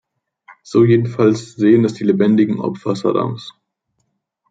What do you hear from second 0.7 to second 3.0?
jedenfalls sehen es die lebendigen Opfer